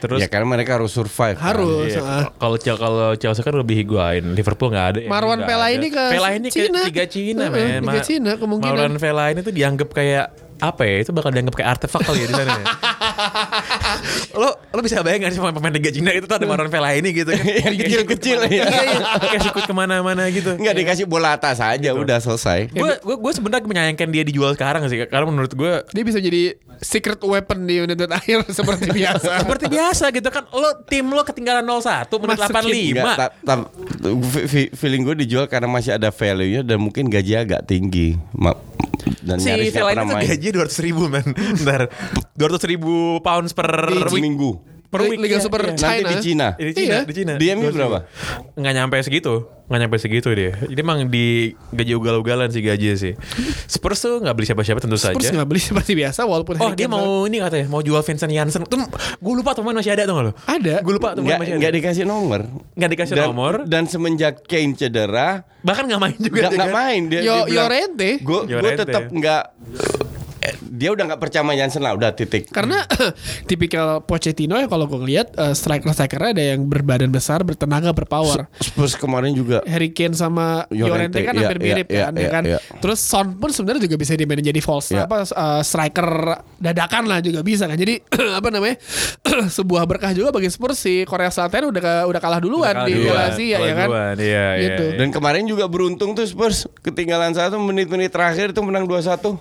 [0.00, 1.36] Terus ya karena mereka harus survive.
[1.38, 1.54] kan.
[1.54, 2.28] harus Iya, ah.
[2.36, 4.98] kalau kalau Chelsea kan lebih higuain, Liverpool nggak ada.
[5.06, 5.96] Marwan Fellaini ada.
[5.96, 6.80] ke Fellaini ke Cina.
[6.84, 7.80] Liga Cina, men.
[7.82, 8.74] Liga Ma- Cina kemungkinan.
[8.74, 10.26] Marwan Fellaini tuh dianggap kayak
[10.58, 11.02] apa ya?
[11.02, 12.52] Itu bakal dianggap kayak artefak kali ya di sana.
[12.52, 12.64] ya.
[14.40, 17.10] lo lo bisa bayangin gak sih pemain pemain Liga Cina itu tuh ada Marwan Fellaini
[17.10, 17.44] gitu kan?
[17.70, 18.98] Yang kecil-kecil, Iya, ya.
[19.20, 20.54] Kayak ikut ke mana-mana gitu.
[20.54, 22.70] Enggak dikasih bola atas aja udah selesai.
[22.70, 26.54] Gue gue gue sebenarnya menyayangkan dia dijual sekarang sih karena menurut gue dia bisa jadi
[26.82, 31.62] secret weapon di unit akhir seperti biasa seperti biasa gitu kan lo tim lo ketinggalan
[31.62, 32.94] 0-1 menit Masukin.
[32.98, 33.68] 85 Enggak, ta- ta-
[34.26, 38.18] fe- fe- feeling gue dijual karena masih ada value-nya dan mungkin gaji agak tinggi.
[39.24, 40.20] Dan si nyaris tuh main.
[40.28, 41.88] gaji 200 ribu man Bentar
[42.36, 44.73] 200 ribu pounds per per week minggu.
[44.94, 45.74] Per week Liga Super iya.
[45.74, 45.90] China.
[45.90, 46.46] Nanti di Cina.
[46.54, 46.98] di Cina Iya.
[47.02, 47.98] di Cina Di MU berapa?
[48.54, 51.26] nggak nyampe segitu nggak nyampe segitu dia jadi emang di
[51.70, 53.12] gaji ugal-ugalan sih gaji sih
[53.66, 56.84] Spurs tuh nggak beli siapa-siapa tentu Spurs saja nggak beli seperti biasa walaupun Oh dia
[56.84, 58.76] mau ini katanya mau jual Vincent Janssen tuh
[59.16, 60.74] gue lupa teman masih ada tuh nggak lo Ada.
[60.78, 62.40] gue lupa teman masih ada enggak dikasih nomor.
[62.76, 66.68] nggak dikasih Dan, nomor dan semenjak Kane cedera bahkan nggak main juga enggak dia enggak
[66.68, 66.76] kan.
[66.78, 67.20] main dia.
[67.24, 68.10] Yo- Llorente.
[68.20, 70.03] Gue gue tetap enggak eh,
[70.60, 72.48] dia udah nggak percaya sama Jansen lah udah titik.
[72.52, 72.84] Karena
[73.50, 78.46] tipikal Pochettino ya kalau gue ngeliat uh, striker-strikernya ada yang berbadan besar, bertenaga, berpower.
[78.60, 82.28] Spurs kemarin juga Harry Kane sama Llorente, kan iya, hampir iya, mirip kan, ya iya,
[82.30, 82.42] kan.
[82.44, 82.58] iya.
[82.80, 86.08] Terus Son pun sebenarnya juga bisa dimainin jadi false apa uh, striker
[86.60, 87.76] dadakan lah juga bisa kan.
[87.76, 88.00] Jadi
[88.38, 88.76] apa namanya
[89.56, 93.22] sebuah berkah juga bagi Spurs si Korea Selatan udah udah kalah duluan Kalah di Piala
[93.32, 93.88] Asia ya kan.
[93.88, 94.84] Iya, iya, Gitu.
[94.90, 94.98] iya.
[95.00, 99.36] dan kemarin juga beruntung tuh Spurs ketinggalan satu menit-menit terakhir itu menang 2-1.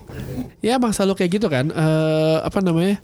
[0.64, 1.66] Ya emang selalu kayak gitu kan.
[1.74, 3.02] Eh apa namanya?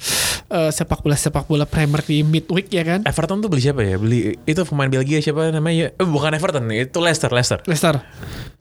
[0.49, 3.01] Eh, sepak bola sepak bola Premier di midweek ya kan.
[3.05, 3.97] Everton tuh beli siapa ya?
[3.97, 5.93] Beli itu pemain Belgia siapa namanya?
[5.93, 7.61] Eh, bukan Everton, itu Leicester, Leicester.
[7.65, 8.01] Leicester.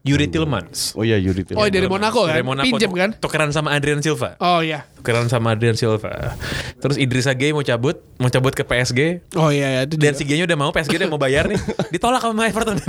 [0.05, 0.95] Yuri Tillmans.
[0.95, 2.37] Oh iya Yuri Oh dari Monaco kan.
[2.37, 3.09] Dari Monaco Pinjem kan.
[3.17, 4.37] Tukeran sama Adrian Silva.
[4.39, 4.85] Oh iya.
[5.01, 6.37] Tukeran sama Adrian Silva.
[6.79, 9.25] Terus Idrissa Gueye mau cabut, mau cabut ke PSG.
[9.35, 10.19] Oh iya, iya itu Dan juga.
[10.21, 11.59] si Gueye udah mau, PSG udah mau bayar nih.
[11.93, 12.77] Ditolak sama Everton.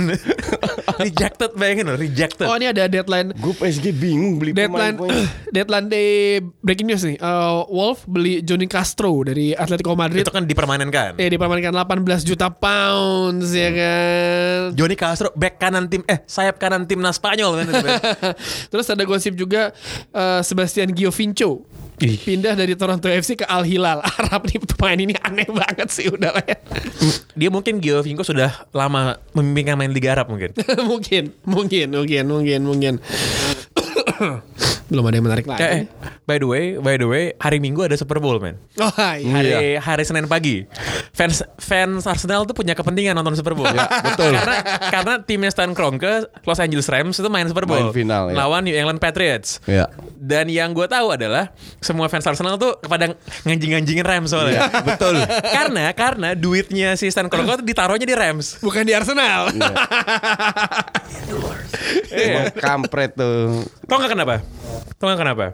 [1.07, 2.47] rejected bayangin loh, rejected.
[2.47, 5.25] Oh ini ada deadline Gue PSG bingung beli deadline pemain.
[5.55, 7.17] deadline day breaking news nih.
[7.17, 10.23] Eh, Wolf beli Johnny Castro dari Atletico Madrid.
[10.23, 11.17] itu kan dipermanenkan.
[11.17, 14.59] Eh dipermanenkan 18 juta pounds ya kan.
[14.75, 17.65] Johnny Castro back kanan tim eh sayap kanan timnas Spanyol kan.
[18.71, 19.75] Terus ada gosip juga
[20.11, 21.63] eh, Sebastian Giovinco.
[22.01, 26.33] Pindah dari Toronto FC ke Al Hilal Arab nih pemain ini aneh banget sih udah
[26.33, 26.57] lah ya.
[27.37, 30.57] Dia mungkin Giovinco sudah lama memimpin main Liga Arab mungkin.
[30.89, 32.93] mungkin, mungkin, mungkin, mungkin, mungkin.
[34.91, 35.63] Belum ada yang menarik lagi.
[35.63, 35.81] Eh,
[36.27, 38.59] by the way, by the way, hari Minggu ada Super Bowl, men.
[38.75, 39.31] Oh, iya.
[39.31, 40.67] Hari hari Senin pagi.
[41.15, 43.71] Fans fans Arsenal tuh punya kepentingan nonton Super Bowl.
[43.71, 44.35] betul.
[44.35, 44.57] karena
[44.91, 47.79] karena timnya Stan Kroenke, Los Angeles Rams itu main Super Bowl.
[47.87, 48.43] Main final, ya.
[48.43, 49.63] Lawan New England Patriots.
[49.63, 49.87] Ya.
[50.19, 53.15] Dan yang gue tahu adalah semua fans Arsenal tuh kepada
[53.47, 54.67] nganjing-nganjingin Rams soalnya.
[54.67, 55.15] Iya, betul.
[55.55, 58.59] karena karena duitnya si Stan Kroenke tuh ditaruhnya di Rams.
[58.59, 59.55] Bukan di Arsenal.
[62.11, 63.63] Emang kampret tuh.
[63.87, 64.43] Tau gak kenapa?
[64.95, 65.45] Tau gak kenapa?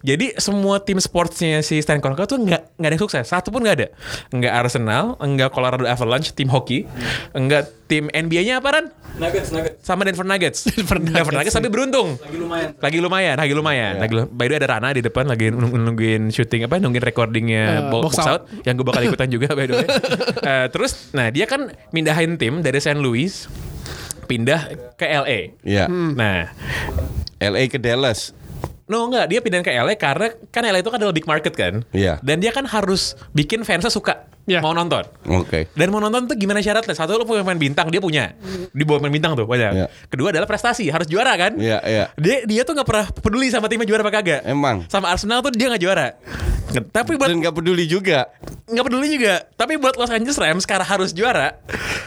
[0.00, 3.24] Jadi semua tim sportsnya si Stan Kroenke tuh nggak nggak ada yang sukses.
[3.24, 3.88] Satu pun nggak ada.
[4.30, 6.86] Nggak Arsenal, nggak Colorado Avalanche, tim hoki,
[7.32, 8.86] nggak tim NBA-nya apa Ran?
[9.14, 9.78] Nuggets, Nuggets.
[9.80, 10.66] Sama Denver Nuggets.
[10.68, 10.98] Denver
[11.32, 11.52] Nuggets.
[11.52, 12.14] tapi beruntung.
[12.18, 12.70] Lagi lumayan.
[12.76, 13.94] Lagi lumayan, lagi lumayan.
[13.98, 17.02] Lagi lu- by the way ada Rana di depan lagi nung- nungguin syuting apa nungguin
[17.02, 18.30] recordingnya bo- box box, out.
[18.42, 18.42] out.
[18.62, 19.86] yang gue bakal ikutan juga by the way.
[20.44, 22.94] Eh, terus nah dia kan mindahin tim dari St.
[22.94, 23.48] Louis
[24.24, 25.56] pindah ke LA.
[25.60, 25.88] Iya.
[25.88, 26.52] Nah,
[27.38, 28.32] LA ke Dallas.
[28.84, 31.80] No enggak, dia pindah ke LA karena kan LA itu kan adalah big market kan.
[31.90, 32.20] Iya.
[32.20, 34.60] Dan dia kan harus bikin fansnya suka Iya.
[34.60, 35.00] mau nonton.
[35.24, 35.72] Oke.
[35.72, 36.92] Dan mau nonton tuh gimana syaratnya?
[36.92, 38.36] Satu lu punya pemain bintang, dia punya.
[38.76, 39.72] Di bawah pemain bintang tuh banyak.
[39.72, 39.86] Iya.
[40.12, 41.56] Kedua adalah prestasi, harus juara kan?
[41.56, 42.04] Iya, iya.
[42.20, 44.44] Dia dia tuh nggak pernah peduli sama timnya juara apa kagak.
[44.44, 44.84] Emang.
[44.92, 46.12] Sama Arsenal tuh dia nggak juara.
[46.74, 48.26] Tapi buat Dan gak peduli juga.
[48.66, 49.46] nggak peduli juga.
[49.54, 51.54] Tapi buat Los Angeles Rams sekarang harus juara.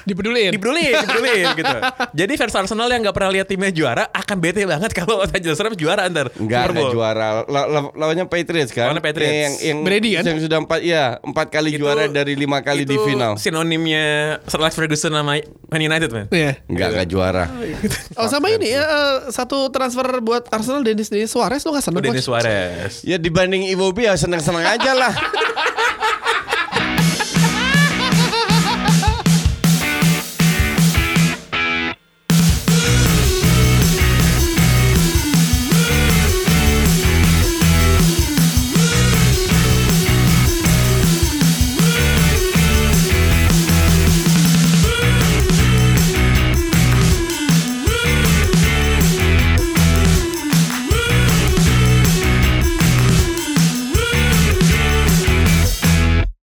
[0.03, 0.51] Dipeduliin.
[0.51, 1.77] Dipeduli, dipeduli gitu.
[2.11, 5.55] Jadi fans Arsenal yang nggak pernah lihat timnya juara akan bete banget kalau Los Angeles
[5.57, 6.27] Rams juara antar.
[6.35, 6.91] Enggak Super Bowl.
[6.91, 7.27] juara.
[7.45, 8.89] La- la- lawannya Patriots kan?
[8.89, 9.33] Lawannya Patriots.
[9.33, 10.23] Yang yang Brady kan?
[10.23, 13.35] Yang sudah empat ya empat kali Itu- juara dari lima kali di itu final.
[13.35, 14.05] Sinonimnya
[14.43, 16.25] Sir Alex Ferguson sama Man United, man.
[16.29, 16.59] Iya.
[16.65, 17.43] Enggak enggak juara.
[18.15, 21.99] Oh sama ini ya eh, satu transfer buat Arsenal Denis Denis Suarez lo gak seneng?
[21.99, 22.23] Ini Coach?
[22.23, 22.93] Suarez.
[23.01, 25.13] Ya dibanding Iwobi ya seneng-seneng aja lah.